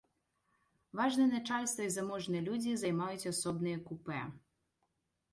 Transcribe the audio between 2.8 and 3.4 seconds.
займаюць